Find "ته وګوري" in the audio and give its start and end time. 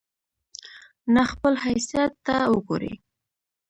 2.25-2.93